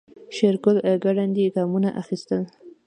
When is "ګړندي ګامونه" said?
1.03-1.89